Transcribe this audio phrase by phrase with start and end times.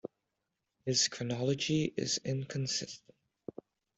[0.83, 3.15] His chronology is inconsistent.